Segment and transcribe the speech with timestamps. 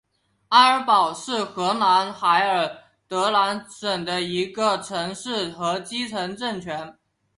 [0.47, 2.75] 埃尔堡是荷兰海尔
[3.07, 6.97] 德兰省的一个城市和基层政权。